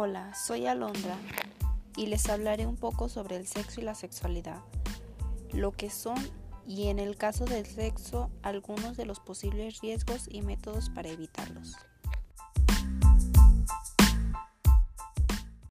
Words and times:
Hola, 0.00 0.32
soy 0.32 0.68
Alondra 0.68 1.16
y 1.96 2.06
les 2.06 2.28
hablaré 2.28 2.68
un 2.68 2.76
poco 2.76 3.08
sobre 3.08 3.34
el 3.34 3.48
sexo 3.48 3.80
y 3.80 3.82
la 3.82 3.96
sexualidad, 3.96 4.60
lo 5.52 5.72
que 5.72 5.90
son 5.90 6.18
y 6.68 6.86
en 6.86 7.00
el 7.00 7.16
caso 7.16 7.46
del 7.46 7.66
sexo 7.66 8.30
algunos 8.42 8.96
de 8.96 9.06
los 9.06 9.18
posibles 9.18 9.80
riesgos 9.80 10.28
y 10.30 10.42
métodos 10.42 10.88
para 10.88 11.08
evitarlos. 11.08 11.74